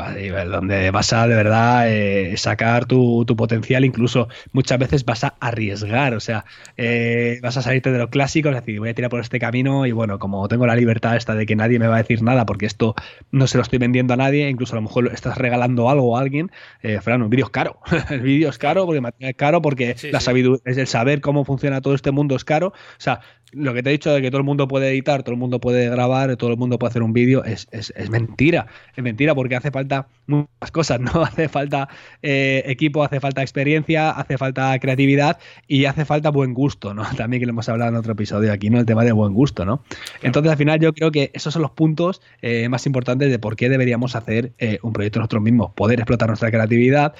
[0.50, 6.14] donde vas a de verdad eh, sacar tu, potencial, incluso muchas veces vas a arriesgar,
[6.14, 6.46] o sea,
[6.78, 9.86] eh, vas a salirte de lo clásico, es decir, voy a tirar por este camino
[9.86, 12.46] y bueno, como tengo la libertad esta de que nadie me va a decir nada
[12.46, 12.96] porque esto
[13.32, 16.22] no se lo estoy vendiendo a nadie, incluso a lo mejor estás regalando algo a
[16.22, 19.96] alguien, eh, Fran, un vídeo es caro, el vídeo es caro porque es caro porque
[20.12, 23.22] la sabiduría, es el saber cómo funciona todo este mundo es caro, o sea,
[23.52, 25.60] lo que te he dicho de que todo el mundo puede editar, todo el mundo
[25.60, 27.68] puede grabar, todo el mundo puede hacer un vídeo, es,
[28.10, 28.68] mentira.
[28.96, 31.12] Es mentira porque hace falta muchas cosas, ¿no?
[31.24, 31.88] Hace falta
[32.22, 37.04] eh, equipo, hace falta experiencia, hace falta creatividad y hace falta buen gusto, ¿no?
[37.18, 38.80] También que lo hemos hablado en otro episodio aquí, ¿no?
[38.80, 39.84] El tema de buen gusto, ¿no?
[40.22, 43.56] Entonces, al final, yo creo que esos son los puntos eh, más importantes de por
[43.56, 45.72] qué deberíamos hacer eh, un proyecto nosotros mismos.
[45.74, 47.14] Poder explotar nuestra creatividad,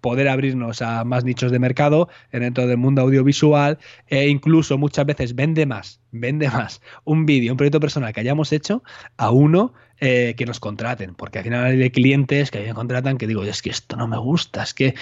[0.00, 5.34] poder abrirnos a más nichos de mercado dentro del mundo audiovisual e incluso muchas veces
[5.34, 8.82] vende más, vende más un vídeo, un proyecto personal que hayamos hecho
[9.16, 13.26] a uno eh, que nos contraten, porque al final hay clientes que me contratan que
[13.26, 14.94] digo, es que esto no me gusta, es que,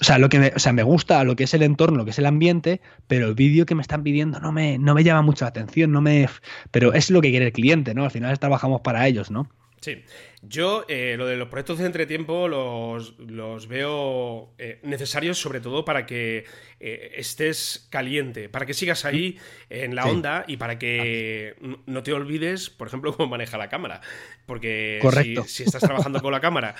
[0.00, 2.04] o sea, lo que me, o sea, me gusta lo que es el entorno, lo
[2.04, 5.04] que es el ambiente, pero el vídeo que me están pidiendo no me, no me
[5.04, 6.28] llama mucho la atención, no me,
[6.72, 8.02] pero es lo que quiere el cliente, ¿no?
[8.02, 9.48] Al final trabajamos para ellos, ¿no?
[9.80, 10.02] Sí,
[10.42, 15.84] yo eh, lo de los proyectos de entretiempo los, los veo eh, necesarios sobre todo
[15.84, 16.44] para que
[16.80, 22.14] eh, estés caliente, para que sigas ahí en la onda y para que no te
[22.14, 24.00] olvides, por ejemplo, cómo maneja la cámara.
[24.46, 24.98] Porque
[25.46, 26.74] si, estás trabajando con la cámara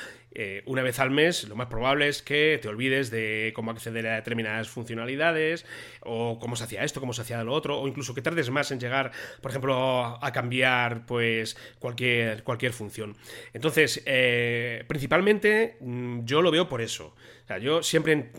[0.64, 4.16] una vez al mes, lo más probable es que te olvides de cómo acceder a
[4.16, 5.66] determinadas funcionalidades
[6.00, 8.70] o cómo se hacía esto, cómo se hacía lo otro, o incluso que tardes más
[8.70, 13.16] en llegar, por ejemplo, a cambiar pues cualquier, cualquier función.
[13.52, 17.14] Entonces, eh, principalmente mm, yo lo veo por eso.
[17.44, 18.32] O sea, yo siempre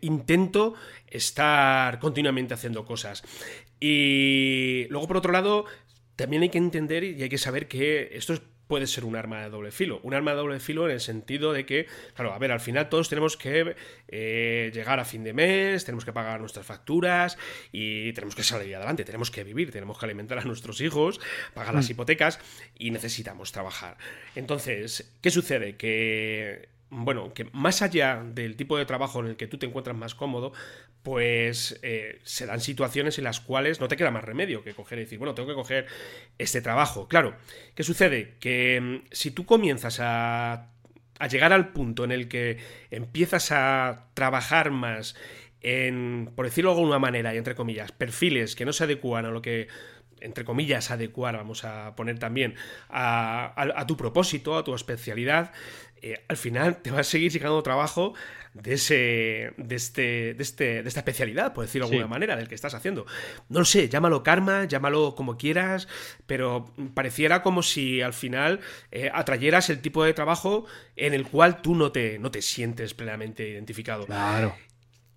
[0.00, 0.74] intento
[1.06, 3.22] estar continuamente haciendo cosas.
[3.80, 5.66] Y luego, por otro lado,
[6.16, 9.42] también hay que entender y hay que saber que esto es puede ser un arma
[9.42, 10.00] de doble filo.
[10.02, 12.88] Un arma de doble filo en el sentido de que, claro, a ver, al final
[12.88, 13.76] todos tenemos que
[14.08, 17.38] eh, llegar a fin de mes, tenemos que pagar nuestras facturas
[17.72, 21.20] y tenemos que salir adelante, tenemos que vivir, tenemos que alimentar a nuestros hijos,
[21.54, 21.92] pagar las mm.
[21.92, 22.40] hipotecas
[22.78, 23.96] y necesitamos trabajar.
[24.34, 25.76] Entonces, ¿qué sucede?
[25.76, 29.96] Que bueno, que más allá del tipo de trabajo en el que tú te encuentras
[29.96, 30.52] más cómodo,
[31.02, 34.98] pues eh, se dan situaciones en las cuales no te queda más remedio que coger
[34.98, 35.86] y decir, bueno, tengo que coger
[36.38, 37.08] este trabajo.
[37.08, 37.36] Claro,
[37.74, 38.34] ¿qué sucede?
[38.40, 40.70] Que mm, si tú comienzas a,
[41.18, 42.58] a llegar al punto en el que
[42.90, 45.16] empiezas a trabajar más
[45.60, 49.30] en, por decirlo de alguna manera, y entre comillas, perfiles que no se adecúan a
[49.30, 49.68] lo que
[50.20, 52.54] entre comillas, adecuar, vamos a poner también,
[52.88, 55.52] a, tu propósito, a tu especialidad,
[56.02, 58.14] eh, al final te va a seguir llegando trabajo
[58.62, 62.48] de ese de este de este de esta especialidad por decirlo de alguna manera del
[62.48, 63.06] que estás haciendo.
[63.48, 65.88] No lo sé llámalo karma llámalo como quieras
[66.26, 71.62] pero pareciera como si al final eh, atrayeras el tipo de trabajo en el cual
[71.62, 74.06] tú no te no te sientes plenamente identificado.
[74.06, 74.54] Claro.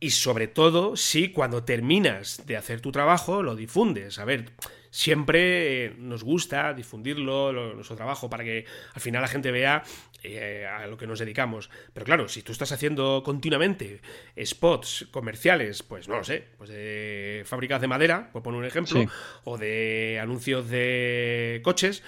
[0.02, 4.20] Y sobre todo si cuando terminas de hacer tu trabajo lo difundes.
[4.20, 4.52] A ver,
[4.91, 9.84] siempre nos gusta difundirlo, nuestro trabajo, para que al final la gente vea
[10.23, 11.69] eh, a lo que nos dedicamos.
[11.93, 14.02] Pero claro, si tú estás haciendo continuamente
[14.43, 19.06] spots comerciales, pues no lo sé, pues de fábricas de madera, por poner un ejemplo,
[19.43, 22.04] o de anuncios de coches,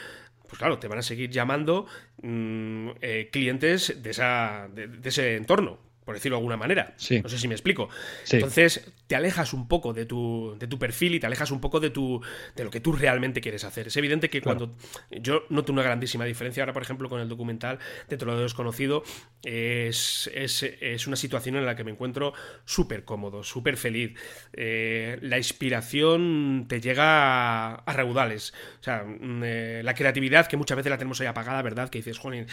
[0.47, 1.85] pues claro, te van a seguir llamando
[2.21, 6.93] mm, eh, clientes de, esa, de ese entorno por decirlo de alguna manera.
[7.23, 7.87] No sé si me explico.
[8.29, 11.79] Entonces, te alejas un poco de tu, de tu perfil y te alejas un poco
[11.79, 12.21] de, tu,
[12.55, 13.87] de lo que tú realmente quieres hacer.
[13.87, 14.75] Es evidente que cuando
[15.09, 19.03] yo noto una grandísima diferencia ahora, por ejemplo, con el documental Dentro de lo desconocido,
[19.43, 22.33] es, es, una situación en la que me encuentro
[22.65, 24.19] súper cómodo, súper feliz.
[24.53, 28.53] Eh, la inspiración te llega a, raudales.
[28.79, 31.89] O sea, mm, eh, la creatividad que muchas veces la tenemos ahí apagada, ¿verdad?
[31.89, 32.47] Que dices, joder,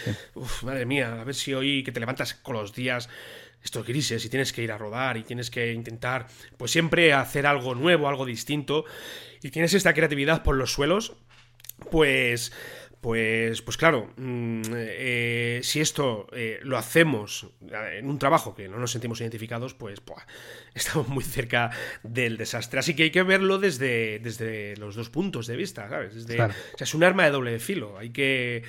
[0.63, 3.09] madre mía, a ver si hoy que te levantas con los días
[3.63, 7.47] estos grises y tienes que ir a rodar y tienes que intentar pues siempre hacer
[7.47, 8.85] algo nuevo, algo distinto
[9.43, 11.15] y tienes esta creatividad por los suelos,
[11.91, 12.53] pues
[13.01, 17.49] pues, pues claro, mm, eh, si esto eh, lo hacemos
[17.93, 20.03] en un trabajo que no nos sentimos identificados, pues
[20.75, 21.71] estamos muy cerca
[22.03, 22.81] del desastre.
[22.81, 26.27] Así que hay que verlo desde, desde los dos puntos de vista, ¿sabes?
[26.79, 27.97] es un arma de doble filo.
[27.99, 28.65] Hay que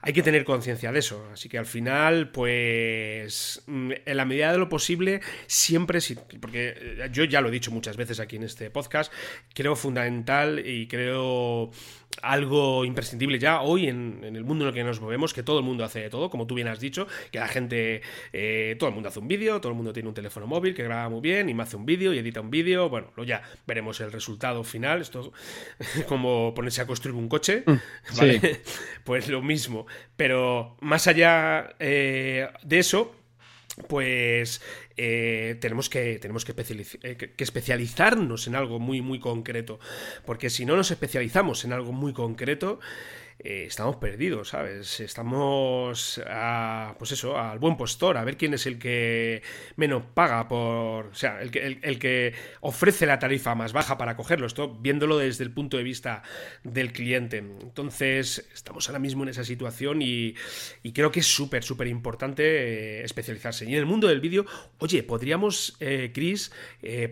[0.00, 1.28] hay que tener conciencia de eso.
[1.32, 5.98] Así que al final, pues, mm, en la medida de lo posible, siempre,
[6.40, 9.12] porque eh, yo ya lo he dicho muchas veces aquí en este podcast,
[9.54, 11.70] creo fundamental y creo
[12.22, 15.64] algo imprescindible ya hoy en, el mundo en el que nos movemos, que todo el
[15.64, 18.94] mundo hace de todo, como tú bien has dicho, que la gente, eh, todo el
[18.94, 21.48] mundo hace un vídeo, todo el mundo tiene un teléfono móvil que graba muy bien
[21.48, 24.64] y me hace un vídeo y edita un vídeo, bueno, lo ya veremos el resultado
[24.64, 25.32] final, esto
[26.08, 27.72] como ponerse a construir un coche, mm,
[28.18, 28.60] ¿vale?
[29.04, 33.14] pues lo mismo, pero más allá eh, de eso,
[33.86, 34.60] pues
[34.96, 39.78] eh, tenemos, que, tenemos eh, que, especializarnos en algo muy, muy concreto.
[40.24, 42.80] Porque si no nos especializamos en algo muy concreto,
[43.40, 44.98] eh, estamos perdidos, ¿sabes?
[44.98, 49.42] Estamos a, pues eso, al buen postor, a ver quién es el que
[49.76, 54.16] menos paga por, o sea, el que, el, que ofrece la tarifa más baja para
[54.16, 56.24] cogerlo, esto viéndolo desde el punto de vista
[56.64, 57.38] del cliente.
[57.38, 60.34] Entonces, estamos ahora mismo en esa situación y,
[60.92, 63.66] creo que es súper, súper importante eh, especializarse.
[63.66, 64.46] Y en el mundo del vídeo,
[64.78, 66.50] oye, podríamos, eh, Chris,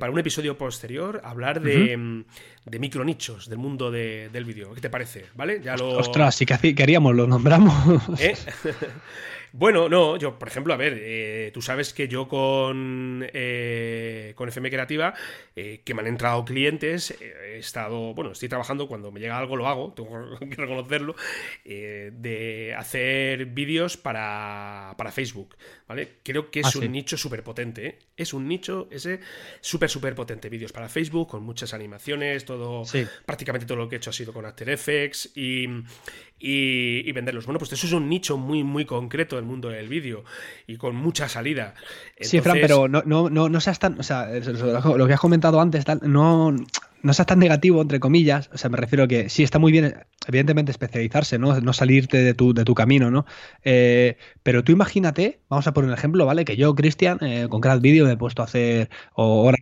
[0.00, 2.24] para un episodio posterior, hablar de
[2.66, 4.74] de micronichos del mundo del vídeo.
[4.74, 5.26] ¿Qué te parece?
[5.34, 5.60] ¿Vale?
[5.62, 5.96] Ya lo...
[5.96, 7.74] Ostras, sí que queríamos, lo nombramos.
[8.18, 8.36] ¿Eh?
[9.58, 14.50] Bueno, no, yo, por ejemplo, a ver, eh, tú sabes que yo con, eh, con
[14.50, 15.14] FM Creativa,
[15.54, 19.56] eh, que me han entrado clientes, he estado, bueno, estoy trabajando, cuando me llega algo
[19.56, 21.16] lo hago, tengo que reconocerlo,
[21.64, 25.56] de hacer vídeos para, para, Facebook,
[25.88, 26.18] ¿vale?
[26.22, 29.20] Creo que es ah, un nicho súper potente, Es un nicho ese
[29.62, 30.50] súper, súper potente.
[30.50, 32.82] Vídeos para Facebook, con muchas animaciones, todo,
[33.24, 35.66] prácticamente todo lo que he hecho ha sido con After Effects y,
[36.38, 37.46] y, venderlos.
[37.46, 40.24] Bueno, pues eso es un nicho muy, muy concreto del mundo del vídeo
[40.66, 41.74] y con mucha salida.
[42.20, 43.98] Sí, Fran, pero no, no, no, no seas tan.
[43.98, 46.54] O sea, lo que has comentado antes, tal, no,
[47.06, 48.50] no seas tan negativo, entre comillas.
[48.52, 49.94] O sea, me refiero a que sí está muy bien,
[50.26, 51.58] evidentemente, especializarse, ¿no?
[51.60, 53.26] No salirte de tu, de tu camino, ¿no?
[53.62, 56.44] Eh, pero tú imagínate, vamos a poner un ejemplo, ¿vale?
[56.44, 59.56] Que yo, Cristian, eh, con Craft Video me he puesto a hacer, o ahora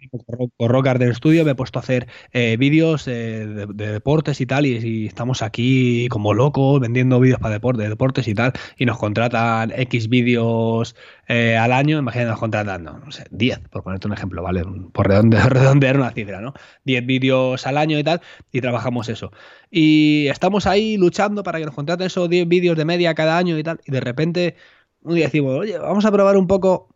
[0.56, 4.64] con Rock Garden Studio me he puesto a hacer eh, vídeos de, deportes y tal,
[4.64, 8.98] y, estamos aquí como locos vendiendo vídeos para deporte, de deportes y tal, y nos
[8.98, 10.96] contratan X vídeos
[11.28, 14.62] al año, imagínate, nos contratan, no, sé, 10, por ponerte un ejemplo, ¿vale?
[14.92, 16.54] Por redondear una cifra, ¿no?
[16.84, 18.20] 10 vídeos al año y tal,
[18.52, 19.32] y trabajamos eso.
[19.70, 23.58] Y estamos ahí luchando para que nos contraten esos 10 vídeos de media cada año
[23.58, 24.56] y tal, y de repente
[25.02, 26.88] un día decimos, oye, vamos a probar un poco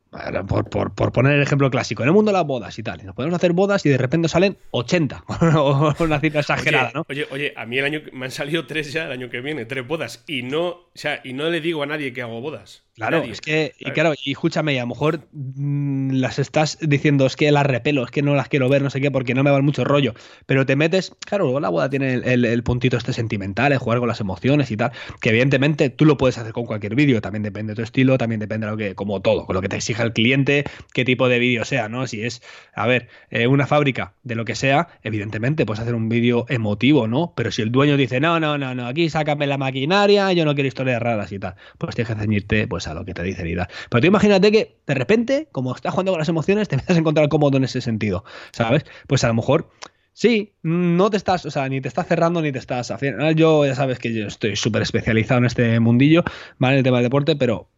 [0.49, 3.01] por, por, por, poner el ejemplo clásico, en el mundo de las bodas y tal,
[3.01, 5.25] y nos podemos hacer bodas y de repente salen 80,
[5.99, 7.05] una cifra exagerada, ¿no?
[7.09, 9.67] Oye, oye, a mí el año me han salido tres ya el año que viene,
[9.67, 12.85] tres bodas, y no, o sea, y no le digo a nadie que hago bodas.
[12.99, 17.37] Claro, es que, y claro, y escúchame, a lo mejor mm, las estás diciendo, es
[17.37, 19.53] que las repelo, es que no las quiero ver, no sé qué, porque no me
[19.53, 20.15] va mucho rollo.
[20.47, 24.09] Pero te metes, claro, luego la boda tiene el, puntito este sentimental, el jugar con
[24.09, 27.71] las emociones y tal, que evidentemente tú lo puedes hacer con cualquier vídeo, también depende
[27.71, 30.03] de tu estilo, también depende de lo que, como todo, con lo que te exija
[30.03, 32.09] el cliente, qué tipo de vídeo sea, ¿no?
[32.09, 32.43] Si es,
[32.75, 37.07] a ver, eh, una fábrica de lo que sea, evidentemente puedes hacer un vídeo emotivo,
[37.07, 37.33] ¿no?
[37.37, 40.55] Pero si el dueño dice, no, no, no, no, aquí sácame la maquinaria, yo no
[40.55, 43.69] quiero historias raras y tal, pues tienes que ceñirte, pues lo que te dice Irida.
[43.91, 47.01] Pero tú imagínate que de repente, como estás jugando con las emociones, te empiezas a
[47.01, 48.85] encontrar cómodo en ese sentido, ¿sabes?
[49.07, 49.71] Pues a lo mejor
[50.19, 53.31] Sí, no te estás, o sea, ni te estás cerrando ni te estás haciendo.
[53.31, 56.25] Yo ya sabes que yo estoy súper especializado en este mundillo,
[56.59, 56.75] ¿vale?
[56.75, 57.69] En el tema del deporte, pero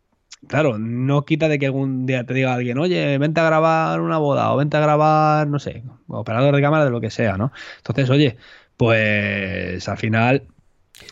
[0.48, 4.16] claro, no quita de que algún día te diga alguien, oye, vente a grabar una
[4.16, 7.52] boda o vente a grabar, no sé, operador de cámara de lo que sea, ¿no?
[7.78, 8.38] Entonces, oye,
[8.78, 10.46] pues al final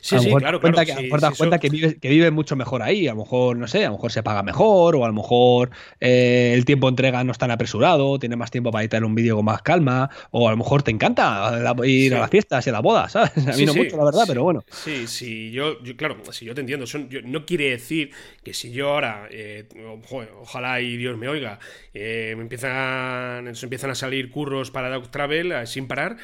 [0.01, 0.99] Sí, sí, claro, cuenta claro.
[1.01, 3.09] Que, sí, cuenta, sí, cuenta eso- que, vive, que vive mucho mejor ahí.
[3.09, 5.71] A lo mejor, no sé, a lo mejor se paga mejor, o a lo mejor
[6.01, 9.15] eh, el tiempo de entrega no es tan apresurado, tiene más tiempo para editar un
[9.15, 12.17] vídeo con más calma, o a lo mejor te encanta la- ir Sí.
[12.17, 13.31] a las fiestas y a la boda, ¿sabes?
[13.37, 14.65] A mí Sí, no sí, mucho, la verdad, pero bueno.
[14.71, 18.11] Sí, sí, yo, yo- claro, si yo te entiendo, son- yo- no quiere decir
[18.45, 19.65] que si yo ahora, eh,
[20.07, 21.59] joder, ojalá y Dios me oiga,
[21.95, 26.17] eh, me empiezan, empiezan a salir curros para Dog Travel eh, sin parar,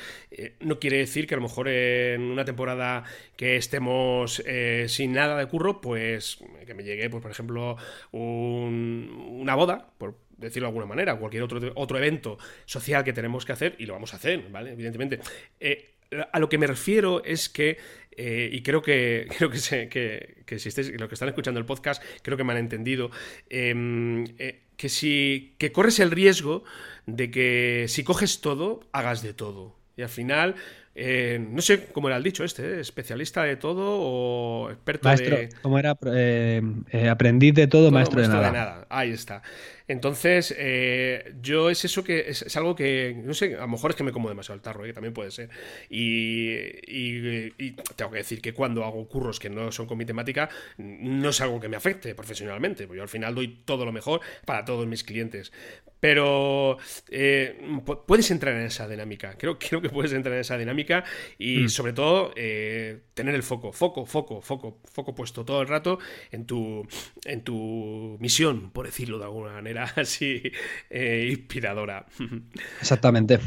[0.61, 3.05] no quiere decir que a lo mejor en una temporada
[3.37, 7.77] que estemos eh, sin nada de curro, pues que me llegue, pues por ejemplo,
[8.13, 13.45] un- una boda, por decirlo de alguna manera, cualquier otro, otro evento social que tenemos
[13.45, 14.73] que hacer, y lo vamos a hacer, ¿vale?
[14.73, 15.21] Evidentemente.
[15.61, 15.91] Eh,
[16.33, 17.77] a lo que me refiero es que,
[18.17, 21.67] eh, y creo que creo que, sé, que, si estáis, los que están escuchando el
[21.67, 23.11] podcast, creo que me han entendido,
[23.51, 26.65] eh, que si que corres el riesgo
[27.07, 29.77] de que si coges todo, hagas de todo.
[29.97, 30.57] Y al final,
[30.97, 32.81] eh, no sé cómo era el dicho este, ¿eh?
[32.81, 35.49] especialista de todo o experto Maestro, de...
[35.61, 35.97] ¿cómo era?
[36.07, 38.87] Eh, eh, aprendiz de todo, Todo, maestro, de nada.
[38.89, 39.43] Ahí está.
[39.87, 43.91] Entonces, eh, yo es eso que es, es algo que, no sé, a lo mejor
[43.91, 44.89] es que me como demasiado el tarro, ¿eh?
[44.89, 45.51] que también puede ser.
[45.91, 46.53] Y,
[46.87, 50.49] y- y tengo que decir que cuando hago curros que no son con mi temática,
[50.79, 54.21] no es algo que me afecte profesionalmente, porque yo al final doy todo lo mejor
[54.47, 55.53] para todos mis clientes.
[56.01, 56.77] Pero
[57.11, 61.05] eh, pu- puedes entrar en esa dinámica, creo, creo que puedes entrar en esa dinámica
[61.39, 61.69] y Mm.
[61.69, 65.99] sobre todo eh, tener el foco, foco, foco, foco, foco puesto todo el rato
[66.31, 66.87] en tu,
[67.25, 70.43] en tu misión, por decirlo de alguna manera así
[70.91, 72.07] eh, inspiradora.
[72.81, 73.39] Exactamente.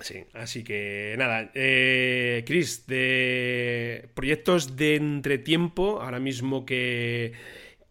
[0.00, 7.32] Sí, así que nada, eh, Chris, de proyectos de entretiempo, ahora mismo que,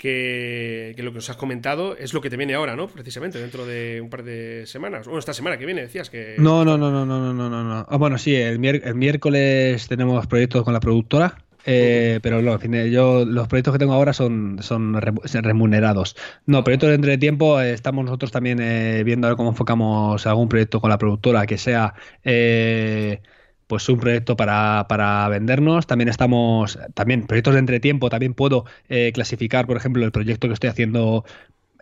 [0.02, 2.88] que, lo que nos has comentado es lo que te viene ahora, ¿no?
[2.88, 5.06] Precisamente, dentro de un par de semanas.
[5.06, 6.36] Bueno, esta semana que viene decías que...
[6.40, 7.86] No, no, no, no, no, no, no, no.
[7.88, 12.74] Ah, bueno, sí, el, miércoles tenemos proyectos con la productora eh, pero no, en fin,
[12.92, 16.16] yo los proyectos que tengo ahora son, son remu- remunerados.
[16.46, 20.50] No, proyectos de entretiempo, eh, estamos nosotros también eh, viendo a ver cómo enfocamos algún
[20.50, 21.94] proyecto con la productora que sea
[22.24, 23.22] eh,
[23.68, 25.88] pues un proyecto para, para vendernos.
[25.88, 30.54] También estamos, también proyectos de entretiempo, también puedo eh, clasificar, por ejemplo, el proyecto que
[30.54, 31.24] estoy haciendo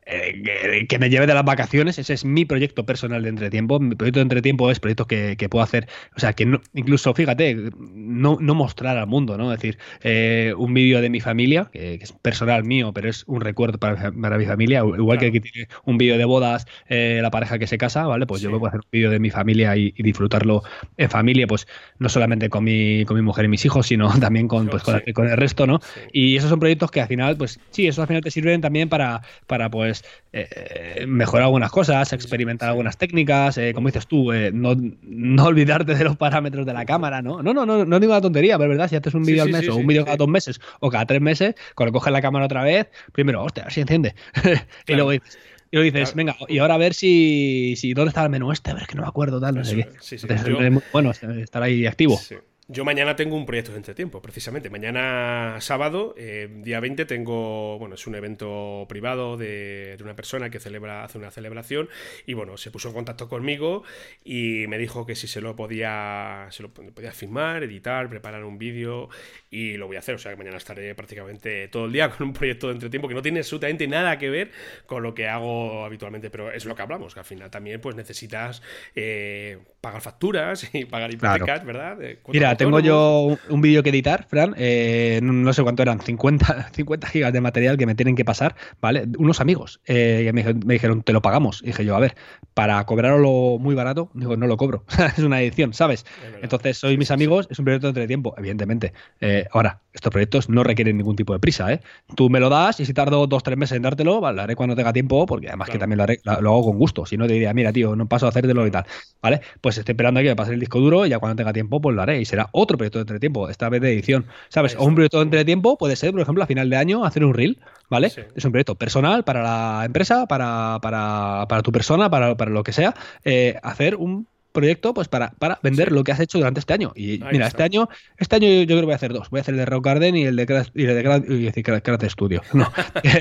[0.09, 3.79] eh, que, que me lleve de las vacaciones, ese es mi proyecto personal de entretiempo.
[3.79, 7.13] Mi proyecto de entretiempo es proyectos que, que puedo hacer, o sea, que no, incluso,
[7.13, 9.51] fíjate, no, no mostrar al mundo, ¿no?
[9.53, 13.23] Es decir, eh, un vídeo de mi familia, que, que es personal mío, pero es
[13.27, 15.37] un recuerdo para, para mi familia, igual que Claro.
[15.37, 18.25] aquí tiene un vídeo de bodas, eh, la pareja que se casa, ¿vale?
[18.25, 18.55] Pues yo Sí.
[18.57, 20.63] puedo hacer un vídeo de mi familia y, y disfrutarlo
[20.97, 21.67] en familia, pues
[21.99, 25.01] no solamente con mi, con mi mujer y mis hijos, sino también con, pues, con,
[25.05, 25.13] Sí.
[25.13, 25.79] con el resto, ¿no?
[25.81, 25.99] Sí.
[26.13, 28.89] Y esos son proyectos que al final, pues sí, esos al final te sirven también
[28.89, 29.98] para, para pues,
[30.33, 35.95] eh, mejorar algunas cosas, experimentar algunas técnicas, eh, como dices tú, eh, no, no olvidarte
[35.95, 37.41] de los parámetros de la cámara, ¿no?
[37.41, 39.49] No, no, no, no digo una tontería, pero es verdad, si haces un vídeo sí,
[39.49, 42.11] al mes sí, o un vídeo cada dos meses o cada tres meses, cuando coges
[42.13, 44.15] la cámara otra vez, primero, hostia, a ver si enciende.
[44.87, 45.37] y luego dices,
[45.71, 46.15] y luego dices, Claro.
[46.15, 48.87] venga, y ahora a ver si, si dónde está el menú este, a ver, es
[48.87, 49.81] que no me acuerdo, tal, no sé qué.
[49.81, 50.25] es, sí, sí.
[50.29, 52.17] Entonces, Yo- es muy bueno estar ahí activo.
[52.17, 52.35] Sí.
[52.71, 54.69] Yo mañana tengo un proyecto de entretiempo, precisamente.
[54.69, 60.59] Mañana sábado, eh, día 20, tengo, bueno, es un evento privado de, una persona que
[60.59, 61.89] celebra, hace una celebración
[62.27, 63.81] y bueno, se puso en contacto conmigo
[64.23, 68.59] y me dijo que si se lo podía, se lo podía filmar, editar, preparar un
[68.59, 69.09] vídeo
[69.49, 70.13] y lo voy a hacer.
[70.13, 73.15] O sea que mañana estaré prácticamente todo el día con un proyecto de entretiempo que
[73.15, 74.51] no tiene absolutamente nada que ver
[74.85, 77.95] con lo que hago habitualmente, pero es lo que hablamos, que al final también pues
[77.95, 78.61] necesitas
[78.93, 81.37] eh, pagar facturas y pagar Claro.
[81.37, 81.97] hipotecas, ¿verdad?
[82.27, 84.53] Mira, tengo yo un, un vídeo que editar, Fran.
[84.57, 88.55] eh, no, sé cuánto eran, 50, 50 gigas de material que me tienen que pasar,
[88.81, 89.05] ¿vale?
[89.17, 91.61] Unos amigos eh, que me, dijeron- me dijeron, te lo pagamos.
[91.63, 92.15] Y dije yo, a ver,
[92.53, 94.83] para cobrarlo muy barato, digo, no lo cobro.
[95.17, 96.05] es una edición, ¿sabes?
[96.41, 98.91] Entonces, sois mis amigos, es un proyecto de entretiempo, evidentemente.
[99.21, 101.79] Eh, ahora, estos proyectos no requieren ningún tipo de prisa, ¿eh?
[102.15, 104.55] Tú me lo das y si tardo dos tres meses en dártelo, vale, lo haré
[104.55, 107.05] cuando tenga tiempo, porque además que también lo, haré- lo- lo hago con gusto.
[107.05, 108.85] Si no, te diría, mira, tío, no paso a hacértelo y tal,
[109.21, 109.41] ¿vale?
[109.61, 111.79] Pues estoy esperando a que me pase el disco duro y ya cuando tenga tiempo,
[111.81, 112.19] pues lo haré.
[112.19, 114.75] Y será otro proyecto de entretiempo, esta vez de edición, ¿sabes?
[114.77, 117.33] O un proyecto de entretiempo puede ser, por ejemplo, a final de año hacer un
[117.33, 118.09] reel, ¿vale?
[118.09, 118.21] Sí.
[118.35, 122.63] Es un proyecto personal para la empresa, para, para, para tu persona, para, para lo
[122.63, 125.93] que sea, eh, hacer un proyecto pues para, para vender Sí.
[125.95, 126.91] lo que has hecho durante este año.
[126.95, 127.47] Y Ahí mira, está.
[127.47, 129.29] este año, este año yo, yo creo que voy a hacer dos.
[129.29, 131.63] Voy a hacer el de Rock Garden y el de Craft, y el de decir
[131.63, 132.41] Craft Studio.
[132.53, 132.71] No,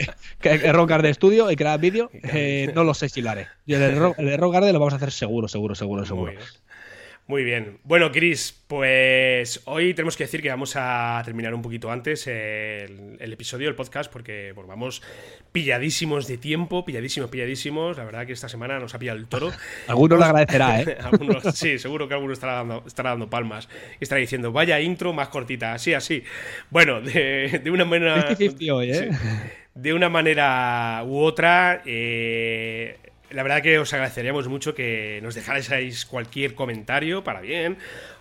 [0.73, 3.47] Rock Garden Studio y Video, eh, no lo sé si lo haré.
[3.67, 6.05] Y el de, Rock, el de Rock Garden lo vamos a hacer seguro, seguro, seguro,
[6.05, 6.33] seguro.
[7.29, 7.77] Muy bien.
[7.85, 13.19] Bueno, Chris, pues hoy tenemos que decir que vamos a terminar un poquito antes el,
[13.21, 15.03] episodio, el podcast, porque vamos
[15.53, 17.99] pilladísimos de tiempo, pilladísimos, pilladísimos.
[17.99, 19.53] La verdad que esta semana nos ha pillado el toro.
[19.89, 20.97] alguno lo agradecerá, ¿eh?
[21.53, 23.69] sí, seguro que alguno estará dando, estará dando palmas
[24.01, 26.25] y estará diciendo, vaya intro más cortita, así, así.
[26.71, 28.35] Bueno, de, una manera...
[28.41, 29.11] ¿eh?
[29.75, 32.97] de una manera u otra, eh,
[33.31, 37.79] la verdad que os agradeceríamos mucho que nos dejarais cualquier comentario, para bien,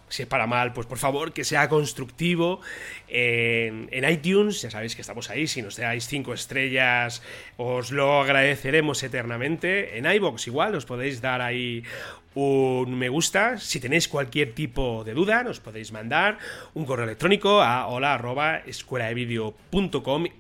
[0.10, 2.62] si es para mal, pues por favor que sea constructivo.
[3.08, 7.22] En, iTunes, ya sabéis que estamos ahí, si nos dais 5 estrellas,
[7.58, 9.98] os lo agradeceremos eternamente.
[9.98, 11.84] En iBox igual, os podéis dar ahí
[12.38, 13.58] un me gusta.
[13.58, 16.38] Si tenéis cualquier tipo de duda, nos podéis mandar
[16.76, 18.18] un correo electrónico a hola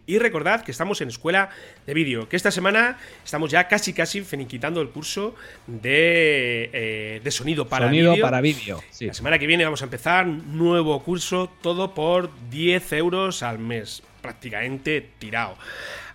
[0.06, 1.50] y recordad que estamos en escuela
[1.88, 5.34] de vídeo, que esta semana estamos ya casi casi finiquitando el curso
[5.66, 8.84] de, eh, de sonido para sonido para vídeo.
[9.02, 14.04] La semana que viene vamos a empezar nuevo curso, todo por 10 euros al mes,
[14.28, 15.56] prácticamente tirado.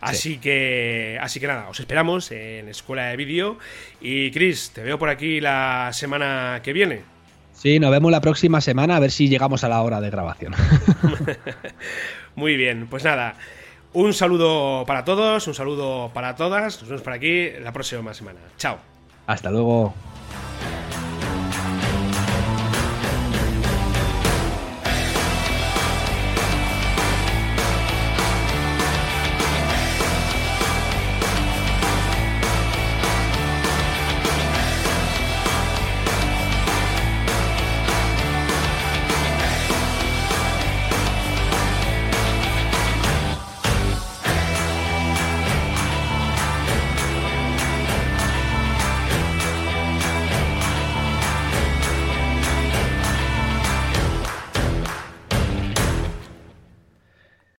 [0.03, 3.59] Así que, así que nada, os esperamos en Escuela de Vídeo.
[4.03, 7.01] Y Chris, te veo por aquí la semana que viene.
[7.55, 10.55] Sí, nos vemos la próxima semana a ver si llegamos a la hora de grabación.
[12.35, 13.37] Muy bien, pues nada.
[13.95, 16.81] Un saludo para todos, un saludo para todas.
[16.81, 18.41] Nos vemos por aquí la próxima semana.
[18.59, 18.79] Chao.
[19.27, 19.95] Hasta luego.